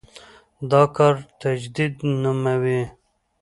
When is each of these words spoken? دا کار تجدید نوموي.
دا 0.71 0.81
کار 0.95 1.15
تجدید 1.41 1.93
نوموي. 2.21 2.81